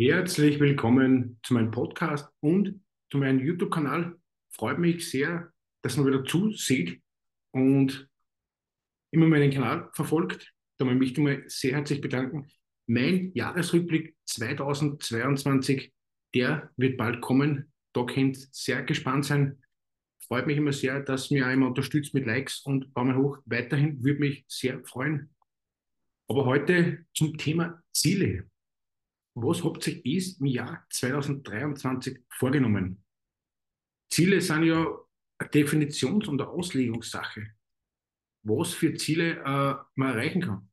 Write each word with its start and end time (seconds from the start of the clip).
Herzlich 0.00 0.60
willkommen 0.60 1.40
zu 1.42 1.54
meinem 1.54 1.72
Podcast 1.72 2.28
und 2.38 2.80
zu 3.10 3.18
meinem 3.18 3.40
YouTube-Kanal. 3.40 4.16
Freut 4.48 4.78
mich 4.78 5.10
sehr, 5.10 5.52
dass 5.82 5.96
man 5.96 6.06
wieder 6.06 6.22
zuseht 6.22 7.02
und 7.50 8.08
immer 9.10 9.26
meinen 9.26 9.50
Kanal 9.50 9.90
verfolgt. 9.94 10.54
Da 10.76 10.84
möchte 10.84 11.04
ich 11.04 11.18
mich 11.18 11.40
sehr 11.48 11.72
herzlich 11.72 12.00
bedanken. 12.00 12.48
Mein 12.86 13.32
Jahresrückblick 13.34 14.14
2022, 14.26 15.92
der 16.32 16.70
wird 16.76 16.96
bald 16.96 17.20
kommen. 17.20 17.72
Da 17.92 18.04
könnt 18.04 18.38
ihr 18.38 18.46
sehr 18.52 18.84
gespannt 18.84 19.24
sein. 19.24 19.60
Freut 20.28 20.46
mich 20.46 20.58
immer 20.58 20.72
sehr, 20.72 21.00
dass 21.00 21.32
mir 21.32 21.44
einmal 21.44 21.70
unterstützt 21.70 22.14
mit 22.14 22.24
Likes 22.24 22.60
und 22.60 22.96
Daumen 22.96 23.16
hoch. 23.16 23.38
Weiterhin 23.46 24.00
würde 24.04 24.20
mich 24.20 24.44
sehr 24.46 24.80
freuen. 24.84 25.34
Aber 26.28 26.44
heute 26.44 27.04
zum 27.14 27.36
Thema 27.36 27.82
Ziele. 27.92 28.48
Was 29.34 29.62
habt 29.62 29.86
ihr 29.86 30.04
erst 30.04 30.40
im 30.40 30.46
Jahr 30.46 30.86
2023 30.90 32.20
vorgenommen? 32.28 33.04
Ziele 34.10 34.40
sind 34.40 34.64
ja 34.64 34.86
eine 35.38 35.50
Definitions- 35.50 36.28
und 36.28 36.40
eine 36.40 36.50
Auslegungssache. 36.50 37.54
Was 38.44 38.72
für 38.72 38.94
Ziele 38.94 39.36
äh, 39.36 39.74
man 39.94 40.14
erreichen 40.14 40.42
kann. 40.42 40.70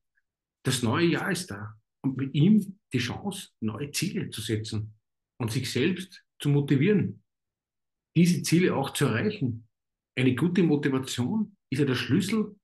Das 0.63 0.81
neue 0.81 1.07
Jahr 1.07 1.31
ist 1.31 1.51
da 1.51 1.79
und 2.01 2.17
mit 2.17 2.33
ihm 2.33 2.79
die 2.93 2.99
Chance, 2.99 3.49
neue 3.59 3.91
Ziele 3.91 4.29
zu 4.29 4.41
setzen 4.41 4.95
und 5.39 5.51
sich 5.51 5.71
selbst 5.71 6.23
zu 6.39 6.49
motivieren, 6.49 7.23
diese 8.15 8.41
Ziele 8.43 8.75
auch 8.75 8.91
zu 8.91 9.05
erreichen. 9.05 9.67
Eine 10.17 10.35
gute 10.35 10.63
Motivation 10.63 11.57
ist 11.69 11.79
ja 11.79 11.85
der 11.85 11.95
Schlüssel, 11.95 12.55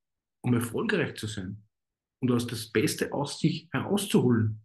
um 0.44 0.54
erfolgreich 0.54 1.16
zu 1.16 1.27
sein 1.27 1.63
und 2.21 2.32
aus 2.32 2.48
das 2.48 2.71
Beste 2.71 3.12
aus 3.12 3.40
sich 3.40 3.68
herauszuholen 3.71 4.63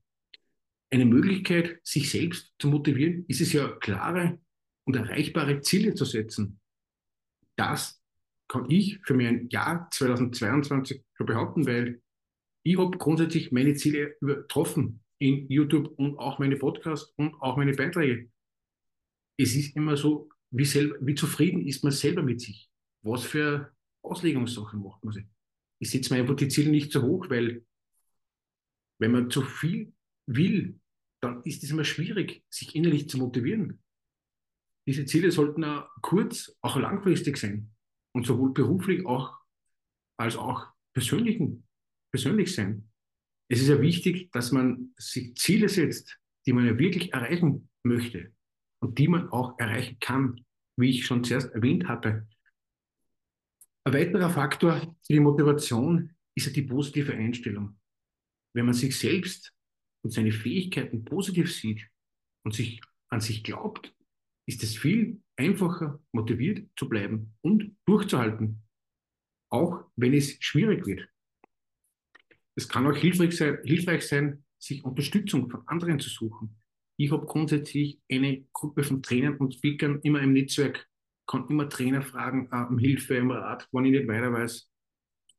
eine 0.91 1.05
Möglichkeit, 1.05 1.81
sich 1.83 2.11
selbst 2.11 2.55
zu 2.59 2.69
motivieren, 2.69 3.25
ist 3.29 3.41
es 3.41 3.53
ja, 3.53 3.69
klare 3.69 4.39
und 4.85 4.97
erreichbare 4.97 5.61
Ziele 5.61 5.95
zu 5.95 6.05
setzen. 6.05 6.61
Das 7.57 8.01
kann 8.49 8.71
ich 8.71 9.01
für 9.05 9.15
mein 9.15 9.49
Jahr 9.49 9.89
2022 9.91 11.03
schon 11.15 11.27
behaupten, 11.27 11.67
weil 11.67 12.01
ich 12.63 12.79
habe 12.79 12.97
grundsätzlich 12.99 13.53
meine 13.53 13.75
Ziele 13.75 14.17
übertroffen 14.21 15.03
in 15.19 15.49
YouTube 15.49 15.99
und 15.99 16.19
auch 16.19 16.39
meine 16.39 16.57
Podcasts 16.57 17.13
und 17.17 17.35
auch 17.41 17.57
meine 17.57 17.73
Beiträge. 17.73 18.31
Es 19.37 19.55
ist 19.55 19.77
immer 19.77 19.97
so, 19.97 20.31
wie, 20.51 20.65
selber, 20.65 20.97
wie 21.01 21.15
zufrieden 21.15 21.67
ist 21.67 21.83
man 21.83 21.93
selber 21.93 22.23
mit 22.23 22.41
sich? 22.41 22.71
Was 23.03 23.25
für 23.25 23.73
Auslegungssachen 24.03 24.83
macht 24.83 25.05
man 25.05 25.15
sich? 25.15 25.27
Ich 25.79 25.91
setze 25.91 26.15
mir 26.15 26.21
einfach 26.21 26.37
die 26.37 26.49
Ziele 26.49 26.71
nicht 26.71 26.93
so 26.93 27.03
hoch, 27.03 27.29
weil 27.29 27.65
wenn 28.99 29.13
man 29.13 29.31
zu 29.31 29.43
viel 29.43 29.93
will, 30.27 30.81
dann 31.23 31.43
ist 31.45 31.63
es 31.63 31.71
immer 31.71 31.85
schwierig, 31.85 32.45
sich 32.51 32.75
innerlich 32.75 33.09
zu 33.09 33.19
motivieren. 33.19 33.83
Diese 34.87 35.05
Ziele 35.05 35.33
sollten 35.33 35.65
auch 35.65 35.89
kurz, 36.03 36.57
auch 36.61 36.77
langfristig 36.77 37.37
sein 37.37 37.73
und 38.13 38.27
sowohl 38.27 38.53
beruflich 38.53 39.05
auch 39.05 39.37
als 40.19 40.37
auch 40.37 40.69
persönlichen, 40.93 41.67
persönlich 42.13 42.55
sein. 42.55 42.89
Es 43.49 43.61
ist 43.61 43.69
ja 43.69 43.81
wichtig, 43.81 44.31
dass 44.33 44.53
man 44.53 44.93
sich 44.97 45.35
Ziele 45.37 45.69
setzt, 45.69 46.19
die 46.47 46.53
man 46.53 46.67
ja 46.67 46.79
wirklich 46.79 47.13
erreichen 47.13 47.69
möchte 47.83 48.33
und 48.81 48.99
die 48.99 49.09
man 49.09 49.29
auch 49.31 49.59
erreichen 49.59 49.99
kann, 50.01 50.45
wie 50.77 50.91
ich 50.91 51.07
schon 51.07 51.25
zuerst 51.25 51.53
erwähnt 51.53 51.89
hatte. 51.89 52.29
Ein 53.85 53.95
weiterer 53.95 54.31
Faktor 54.31 54.81
für 54.81 55.13
die 55.13 55.21
Motivation 55.21 56.15
ist 56.35 56.47
ja 56.47 56.53
die 56.53 56.63
positive 56.63 57.13
Einstellung. 57.13 57.79
Wenn 58.55 58.67
man 58.67 58.75
sich 58.75 58.99
selbst 58.99 59.56
und 60.07 60.13
seine 60.13 60.31
Fähigkeiten 60.31 61.05
positiv 61.05 61.53
sieht 61.53 61.85
und 62.45 62.55
sich 62.55 62.81
an 63.09 63.21
sich 63.21 63.43
glaubt, 63.43 63.93
ist 64.49 64.63
es 64.63 64.77
viel 64.77 65.21
einfacher, 65.35 66.01
motiviert 66.13 66.69
zu 66.77 66.89
bleiben 66.89 67.35
und 67.41 67.77
durchzuhalten, 67.87 68.63
auch 69.51 69.91
wenn 69.97 70.15
es 70.15 70.37
schwierig 70.39 70.87
wird. 70.87 71.09
Es 72.55 72.69
kann 72.69 72.87
auch 72.87 72.95
hilfreich 72.95 73.37
sein, 73.37 73.59
hilfreich 73.65 74.07
sein, 74.07 74.45
sich 74.61 74.85
Unterstützung 74.85 75.51
von 75.51 75.67
anderen 75.67 75.99
zu 75.99 76.09
suchen. 76.09 76.57
Ich 76.97 77.11
habe 77.11 77.27
grundsätzlich 77.27 78.01
eine 78.09 78.47
Gruppe 78.53 78.85
von 78.85 79.03
Trainern 79.03 79.39
und 79.39 79.55
Speakern 79.55 79.99
immer 80.03 80.21
im 80.21 80.35
Netzwerk, 80.35 80.89
kann 81.27 81.49
immer 81.49 81.69
Trainer 81.69 82.03
fragen 82.03 82.49
äh, 82.53 82.65
um 82.69 82.79
Hilfe, 82.79 83.21
um 83.21 83.33
Rat, 83.33 83.69
wenn 83.73 83.87
ich 83.87 83.91
nicht 83.91 84.07
weiter 84.07 84.33
weiß. 84.33 84.71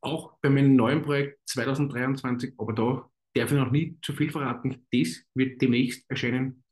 Auch 0.02 0.38
bei 0.42 0.50
meinem 0.50 0.76
neuen 0.76 1.00
Projekt 1.00 1.40
2023, 1.48 2.52
aber 2.58 2.74
da 2.74 3.10
darf 3.38 3.52
ich 3.52 3.58
noch 3.58 3.70
nie 3.70 3.98
zu 4.02 4.12
viel 4.12 4.30
verraten. 4.30 4.86
Das 4.92 5.24
wird 5.34 5.60
demnächst 5.60 6.08
erscheinen. 6.10 6.64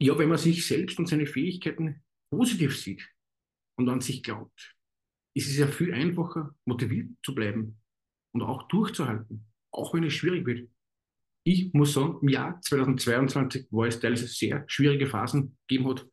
Ja, 0.00 0.18
wenn 0.18 0.28
man 0.28 0.38
sich 0.38 0.66
selbst 0.66 0.98
und 0.98 1.08
seine 1.08 1.26
Fähigkeiten 1.26 2.02
positiv 2.30 2.76
sieht 2.76 3.08
und 3.76 3.88
an 3.88 4.00
sich 4.00 4.22
glaubt, 4.22 4.74
ist 5.34 5.48
es 5.48 5.56
ja 5.56 5.66
viel 5.66 5.94
einfacher, 5.94 6.54
motiviert 6.64 7.10
zu 7.22 7.34
bleiben 7.34 7.80
und 8.32 8.42
auch 8.42 8.68
durchzuhalten, 8.68 9.46
auch 9.70 9.94
wenn 9.94 10.04
es 10.04 10.14
schwierig 10.14 10.44
wird. 10.46 10.68
Ich 11.44 11.72
muss 11.72 11.94
sagen, 11.94 12.18
im 12.20 12.28
Jahr 12.28 12.60
2022 12.60 13.66
war 13.70 13.86
es 13.86 13.98
teilweise 13.98 14.26
sehr 14.26 14.64
schwierige 14.68 15.06
Phasen 15.06 15.56
gegeben 15.66 15.88
hat. 15.88 16.06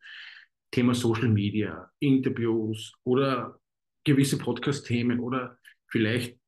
Thema 0.72 0.94
Social 0.94 1.30
Media, 1.30 1.92
Interviews 2.00 2.94
oder 3.04 3.60
gewisse 4.04 4.38
Podcast-Themen 4.38 5.20
oder 5.20 5.58
vielleicht 5.88 6.40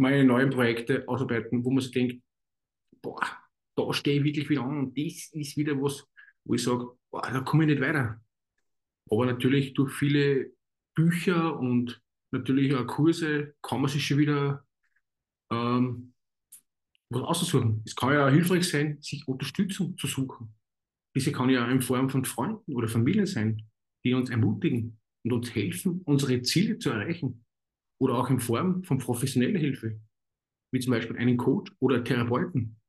meine 0.00 0.24
neuen 0.24 0.50
Projekte 0.50 1.06
ausarbeiten, 1.06 1.64
wo 1.64 1.70
man 1.70 1.82
sich 1.82 1.92
denkt, 1.92 2.22
boah, 3.02 3.20
da 3.76 3.92
stehe 3.92 4.18
ich 4.18 4.24
wirklich 4.24 4.48
wieder 4.48 4.62
an 4.62 4.78
und 4.78 4.98
das 4.98 5.30
ist 5.32 5.56
wieder 5.56 5.80
was, 5.80 6.06
wo 6.44 6.54
ich 6.54 6.62
sage, 6.62 6.88
boah, 7.10 7.22
da 7.22 7.40
komme 7.40 7.64
ich 7.64 7.70
nicht 7.70 7.82
weiter. 7.82 8.20
Aber 9.10 9.26
natürlich 9.26 9.74
durch 9.74 9.92
viele 9.92 10.52
Bücher 10.94 11.58
und 11.58 12.02
natürlich 12.32 12.74
auch 12.74 12.86
Kurse 12.86 13.54
kann 13.62 13.82
man 13.82 13.90
sich 13.90 14.06
schon 14.06 14.18
wieder 14.18 14.64
ähm, 15.52 16.14
was 17.10 17.22
aussuchen. 17.22 17.82
Es 17.84 17.94
kann 17.94 18.14
ja 18.14 18.26
auch 18.26 18.30
hilfreich 18.30 18.68
sein, 18.68 18.98
sich 19.02 19.26
Unterstützung 19.28 19.98
zu 19.98 20.06
suchen. 20.06 20.54
Diese 21.14 21.32
kann 21.32 21.50
ja 21.50 21.66
auch 21.66 21.70
in 21.70 21.82
Form 21.82 22.08
von 22.08 22.24
Freunden 22.24 22.74
oder 22.74 22.88
Familien 22.88 23.26
sein, 23.26 23.68
die 24.04 24.14
uns 24.14 24.30
ermutigen 24.30 24.98
und 25.24 25.32
uns 25.32 25.54
helfen, 25.54 26.02
unsere 26.04 26.40
Ziele 26.42 26.78
zu 26.78 26.90
erreichen 26.90 27.44
oder 28.00 28.14
auch 28.14 28.30
in 28.30 28.40
Form 28.40 28.82
von 28.84 28.98
professioneller 28.98 29.58
Hilfe, 29.58 30.00
wie 30.72 30.80
zum 30.80 30.92
Beispiel 30.92 31.16
einen 31.16 31.36
Coach 31.36 31.72
oder 31.78 32.02
Therapeuten. 32.02 32.80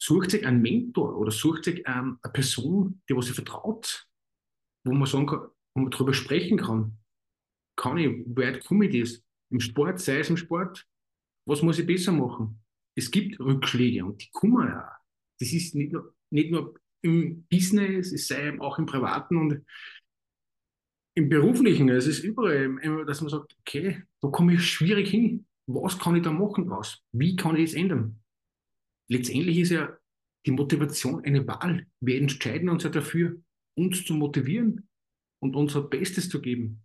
Sucht 0.00 0.30
sich 0.30 0.46
einen 0.46 0.60
Mentor 0.60 1.16
oder 1.16 1.30
sucht 1.30 1.64
sich 1.64 1.82
ähm, 1.86 2.18
eine 2.22 2.32
Person, 2.32 3.00
die 3.08 3.16
was 3.16 3.28
ihr 3.28 3.34
vertraut, 3.34 4.06
wo 4.84 4.92
man 4.92 5.06
sagen 5.06 5.26
kann, 5.26 5.48
wo 5.74 5.80
man 5.80 5.90
darüber 5.90 6.12
sprechen 6.12 6.58
kann. 6.58 6.98
Kann 7.78 7.96
ich, 7.96 8.24
weit 8.36 8.64
komme 8.64 8.86
ich 8.86 9.00
das? 9.00 9.22
Im 9.50 9.60
Sport, 9.60 10.00
sei 10.00 10.18
es 10.18 10.28
im 10.28 10.36
Sport, 10.36 10.86
was 11.46 11.62
muss 11.62 11.78
ich 11.78 11.86
besser 11.86 12.12
machen? 12.12 12.62
Es 12.96 13.10
gibt 13.10 13.38
Rückschläge 13.40 14.04
und 14.04 14.22
die 14.22 14.30
kommen 14.32 14.68
ja. 14.68 14.90
Das 15.38 15.52
ist 15.52 15.74
nicht 15.74 15.92
nur, 15.92 16.14
nicht 16.30 16.50
nur 16.50 16.74
im 17.02 17.46
Business, 17.48 18.12
es 18.12 18.26
sei 18.26 18.58
auch 18.60 18.78
im 18.78 18.86
Privaten 18.86 19.36
und 19.36 19.64
im 21.16 21.30
Beruflichen, 21.30 21.88
es 21.88 22.06
ist 22.06 22.22
überall, 22.22 23.04
dass 23.06 23.22
man 23.22 23.30
sagt, 23.30 23.56
okay, 23.60 24.02
da 24.20 24.28
komme 24.28 24.54
ich 24.54 24.66
schwierig 24.66 25.08
hin. 25.08 25.46
Was 25.66 25.98
kann 25.98 26.14
ich 26.14 26.22
da 26.22 26.30
machen 26.30 26.68
draus? 26.68 27.02
Wie 27.12 27.34
kann 27.34 27.56
ich 27.56 27.70
es 27.70 27.74
ändern? 27.74 28.22
Letztendlich 29.08 29.58
ist 29.58 29.70
ja 29.70 29.96
die 30.44 30.50
Motivation 30.52 31.24
eine 31.24 31.46
Wahl. 31.46 31.86
Wir 32.00 32.20
entscheiden 32.20 32.68
uns 32.68 32.84
ja 32.84 32.90
dafür, 32.90 33.42
uns 33.76 34.04
zu 34.04 34.14
motivieren 34.14 34.88
und 35.42 35.56
unser 35.56 35.82
Bestes 35.82 36.28
zu 36.28 36.40
geben, 36.40 36.82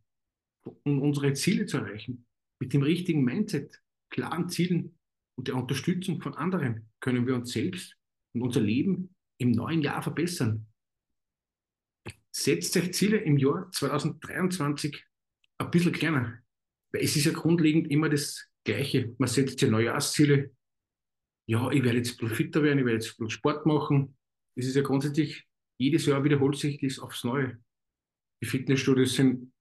um 0.84 1.02
unsere 1.02 1.34
Ziele 1.34 1.66
zu 1.66 1.78
erreichen. 1.78 2.26
Mit 2.60 2.74
dem 2.74 2.84
richtigen 2.84 3.24
Mindset, 3.24 3.82
klaren 4.10 4.48
Zielen 4.48 4.98
und 5.38 5.50
der 5.50 5.56
Unterstützung 5.56 6.22
von 6.22 6.36
anderen 6.36 6.90
können 7.02 7.28
wir 7.28 7.36
uns 7.36 7.52
selbst 7.52 7.98
und 8.34 8.44
unser 8.44 8.62
Leben 8.62 9.14
im 9.40 9.52
neuen 9.52 9.82
Jahr 9.82 10.02
verbessern 10.02 10.71
setzt 12.32 12.76
euch 12.78 12.94
Ziele 12.94 13.18
im 13.18 13.38
Jahr 13.38 13.70
2023 13.72 15.06
ein 15.58 15.72
bisschen 15.72 15.92
kleiner. 15.92 16.40
Weil 16.92 17.04
es 17.04 17.16
ist 17.16 17.26
ja 17.26 17.32
grundlegend 17.32 17.92
immer 17.92 18.10
das 18.10 18.48
Gleiche. 18.64 19.14
Man 19.18 19.28
setzt 19.28 19.60
sich 19.60 19.70
Neujahrsziele. 19.70 20.52
Ja, 21.48 21.70
ich 21.72 21.84
werde 21.84 21.98
jetzt 21.98 22.20
fitter 22.20 22.64
werden, 22.64 22.80
ich 22.80 22.86
werde 22.86 23.04
jetzt 23.04 23.32
Sport 23.32 23.66
machen. 23.66 24.18
Das 24.56 24.66
ist 24.66 24.76
ja 24.76 24.82
grundsätzlich, 24.82 25.46
jedes 25.80 26.06
Jahr 26.06 26.24
wiederholt 26.24 26.58
sich 26.58 26.80
das 26.80 27.00
aufs 27.00 27.24
Neue. 27.24 27.60
Die 28.42 28.48
Fitnessstudios 28.48 29.16
sind 29.16 29.54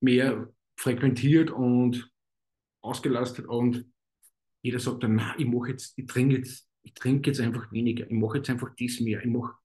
mehr 0.00 0.52
frequentiert 0.78 1.50
und 1.50 2.10
ausgelastet 2.82 3.46
und 3.46 3.86
jeder 4.62 4.78
sagt 4.78 5.02
dann, 5.02 5.16
na, 5.16 5.34
ich 5.38 5.46
mache 5.46 5.70
jetzt, 5.70 5.98
ich 5.98 6.06
trinke 6.06 6.36
jetzt, 6.36 6.68
ich 6.82 6.94
trinke 6.94 7.30
jetzt 7.30 7.40
einfach 7.40 7.70
weniger, 7.72 8.06
ich 8.06 8.12
mache 8.12 8.38
jetzt 8.38 8.50
einfach 8.50 8.74
dies 8.74 9.00
mehr, 9.00 9.20
ich 9.20 9.30
mache 9.30 9.56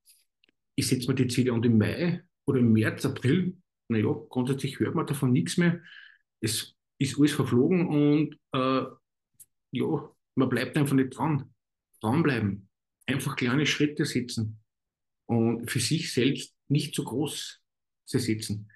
ich 0.78 0.88
setze 0.88 1.08
mir 1.08 1.16
die 1.16 1.28
Ziele 1.28 1.54
und 1.54 1.66
im 1.66 1.78
Mai 1.78 2.24
oder 2.46 2.60
im 2.60 2.72
März, 2.72 3.06
April, 3.06 3.58
naja, 3.90 4.14
grundsätzlich 4.30 4.80
hört 4.80 4.96
man 4.96 5.08
davon 5.08 5.32
nichts 5.32 5.58
mehr. 5.58 5.82
Es 6.40 6.76
ist 7.00 7.18
alles 7.18 7.34
verflogen 7.34 7.88
und 7.88 8.36
äh, 8.54 8.86
ja, 9.72 10.16
man 10.36 10.50
bleibt 10.50 10.78
einfach 10.78 10.96
nicht 10.96 11.18
dran. 11.18 11.54
Dranbleiben. 12.00 12.70
einfach 13.08 13.36
kleine 13.36 13.66
Schritte 13.66 14.06
setzen 14.06 14.60
und 15.26 15.70
für 15.70 15.80
sich 15.80 16.14
selbst 16.14 16.56
nicht 16.68 16.94
zu 16.94 17.04
groß 17.04 17.60
zu 18.06 18.20
setzen. 18.20 18.72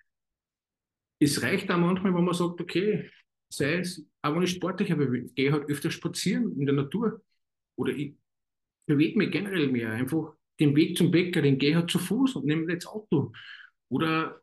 Es 1.19 1.44
reicht 1.44 1.69
auch 1.69 1.77
manchmal, 1.77 2.15
wenn 2.15 2.24
man 2.24 2.33
sagt, 2.33 2.59
okay, 2.59 3.12
sei 3.54 3.80
es, 3.80 4.04
auch 4.24 4.33
wenn 4.33 4.42
ich 4.42 4.51
sportlicher 4.51 4.95
bin, 4.95 5.31
gehe 5.36 5.51
halt 5.51 5.69
öfter 5.69 5.92
spazieren 5.92 6.59
in 6.59 6.65
der 6.65 6.74
Natur 6.74 7.21
oder 7.77 7.94
ich 7.94 8.15
bewege 8.88 9.19
mich 9.19 9.31
generell 9.31 9.68
mehr. 9.68 9.92
Einfach 9.92 10.36
den 10.62 10.75
Weg 10.75 10.98
zum 10.98 11.12
Bäcker, 11.12 11.42
den 11.42 11.58
gehe 11.58 11.72
ich 11.72 11.75
halt 11.75 11.92
zu 11.92 12.00
Fuß 12.00 12.36
und 12.36 12.46
nehme 12.46 12.72
jetzt 12.72 12.88
Auto. 12.88 13.34
Oder 13.90 14.42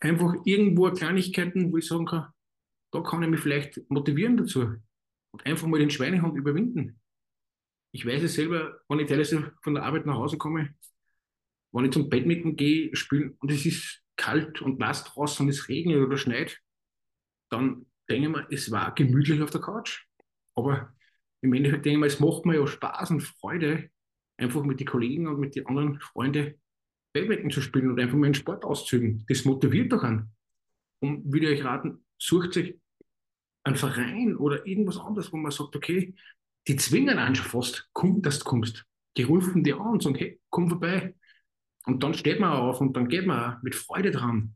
einfach 0.00 0.34
irgendwo 0.44 0.90
Kleinigkeiten, 0.90 1.72
wo 1.72 1.76
ich 1.76 1.86
sagen 1.86 2.06
kann, 2.06 2.32
da 2.90 3.00
kann 3.00 3.22
ich 3.22 3.28
mich 3.28 3.40
vielleicht 3.40 3.88
motivieren 3.90 4.36
dazu 4.36 4.74
und 5.30 5.46
einfach 5.46 5.66
mal 5.66 5.78
den 5.78 5.90
Schweinehund 5.90 6.36
überwinden. 6.36 7.00
Ich 7.92 8.06
weiß 8.06 8.22
es 8.22 8.34
selber, 8.34 8.80
wenn 8.88 9.00
ich 9.00 9.08
teilweise 9.08 9.52
von 9.62 9.74
der 9.74 9.84
Arbeit 9.84 10.06
nach 10.06 10.16
Hause 10.16 10.38
komme, 10.38 10.74
wenn 11.72 11.84
ich 11.84 11.92
zum 11.92 12.10
Badminton 12.10 12.56
gehe, 12.56 12.94
spielen 12.96 13.36
und 13.38 13.50
es 13.50 13.64
ist 13.64 14.02
kalt 14.16 14.60
und 14.60 14.78
nass 14.78 15.04
draußen 15.04 15.44
und 15.44 15.50
es 15.50 15.68
regnet 15.68 15.98
oder 15.98 16.16
schneit, 16.16 16.60
dann 17.50 17.86
denke 18.08 18.28
ich 18.28 18.34
mir, 18.34 18.46
es 18.50 18.70
war 18.70 18.94
gemütlich 18.94 19.40
auf 19.42 19.50
der 19.50 19.60
Couch. 19.60 20.06
Aber 20.54 20.94
im 21.40 21.54
Endeffekt 21.54 21.84
denke 21.84 21.96
ich 21.96 22.00
mir, 22.00 22.06
es 22.06 22.20
macht 22.20 22.46
mir 22.46 22.56
ja 22.56 22.66
Spaß 22.66 23.10
und 23.10 23.22
Freude, 23.22 23.90
einfach 24.42 24.64
mit 24.64 24.80
den 24.80 24.86
Kollegen 24.86 25.26
und 25.26 25.40
mit 25.40 25.54
den 25.56 25.66
anderen 25.66 26.00
Freunden 26.00 26.54
Badminton 27.14 27.50
zu 27.50 27.60
spielen 27.60 27.90
und 27.90 28.00
einfach 28.00 28.16
meinen 28.16 28.34
Sport 28.34 28.64
auszuüben. 28.64 29.24
Das 29.28 29.44
motiviert 29.44 29.92
doch 29.92 30.02
an. 30.02 30.30
Und 31.00 31.32
würde 31.32 31.50
ich 31.50 31.60
euch 31.60 31.64
raten, 31.64 32.04
sucht 32.18 32.56
euch 32.56 32.78
einen 33.64 33.76
Verein 33.76 34.36
oder 34.36 34.66
irgendwas 34.66 34.98
anderes, 34.98 35.32
wo 35.32 35.36
man 35.36 35.52
sagt, 35.52 35.76
okay, 35.76 36.14
die 36.68 36.76
zwingen 36.76 37.18
einen 37.18 37.34
schon 37.34 37.46
fast, 37.46 37.88
komm, 37.92 38.22
dass 38.22 38.38
du 38.38 38.44
kommst. 38.44 38.84
Die 39.16 39.24
rufen 39.24 39.62
dir 39.62 39.78
an 39.78 39.92
und 39.92 40.02
sagen, 40.02 40.16
hey, 40.16 40.40
komm 40.48 40.68
vorbei. 40.68 41.14
Und 41.84 42.02
dann 42.02 42.14
steht 42.14 42.40
man 42.40 42.52
auf 42.52 42.80
und 42.80 42.96
dann 42.96 43.08
geht 43.08 43.26
man 43.26 43.56
auch 43.56 43.62
mit 43.62 43.74
Freude 43.74 44.10
dran. 44.10 44.54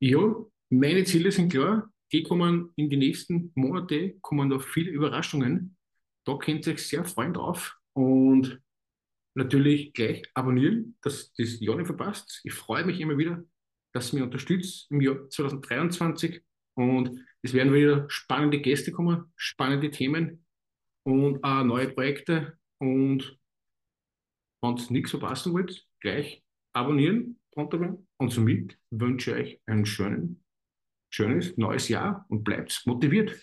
Ja, 0.00 0.34
meine 0.70 1.04
Ziele 1.04 1.32
sind 1.32 1.50
klar. 1.50 1.92
Die 2.12 2.22
kommen 2.22 2.72
in 2.76 2.88
die 2.88 2.96
nächsten 2.96 3.52
Monate, 3.54 4.16
kommen 4.20 4.48
da 4.48 4.58
viele 4.58 4.90
Überraschungen. 4.90 5.76
Da 6.24 6.36
könnt 6.36 6.66
ihr 6.66 6.74
euch 6.74 6.86
sehr 6.86 7.04
freuen 7.04 7.32
drauf. 7.32 7.76
Und 7.92 8.60
natürlich 9.34 9.92
gleich 9.92 10.22
abonnieren, 10.34 10.96
dass 11.02 11.32
das 11.34 11.60
ja 11.60 11.74
nicht 11.74 11.86
verpasst. 11.86 12.40
Ich 12.44 12.54
freue 12.54 12.84
mich 12.84 13.00
immer 13.00 13.16
wieder, 13.18 13.42
dass 13.92 14.12
ihr 14.12 14.16
mich 14.16 14.24
unterstützt 14.24 14.90
im 14.90 15.00
Jahr 15.00 15.28
2023 15.28 16.42
und 16.74 17.24
es 17.42 17.54
werden 17.54 17.72
wieder 17.72 18.04
spannende 18.08 18.60
Gäste 18.60 18.92
kommen, 18.92 19.32
spannende 19.36 19.90
Themen 19.90 20.44
und 21.04 21.42
auch 21.42 21.64
neue 21.64 21.88
Projekte 21.88 22.58
und 22.78 23.38
wenn 24.60 24.76
ihr 24.76 24.90
nichts 24.90 25.10
verpassen 25.10 25.52
wollt, 25.52 25.86
gleich 26.00 26.42
abonnieren, 26.72 27.38
und 27.54 28.30
somit 28.30 28.78
wünsche 28.90 29.32
ich 29.32 29.36
euch 29.36 29.60
ein 29.66 29.84
schönen, 29.84 30.44
schönes 31.10 31.56
neues 31.56 31.88
Jahr 31.88 32.24
und 32.28 32.44
bleibt 32.44 32.82
motiviert. 32.86 33.36